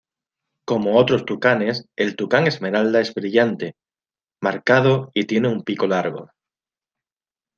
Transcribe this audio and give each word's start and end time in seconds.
Como 0.65 0.97
otros 0.97 1.25
tucanes, 1.25 1.87
el 1.95 2.15
tucán 2.15 2.47
esmeralda 2.47 3.01
es 3.01 3.13
brillante, 3.13 3.75
marcado 4.41 5.11
y 5.13 5.25
tiene 5.25 5.49
un 5.49 5.61
pico 5.63 5.85
largo. 5.85 6.31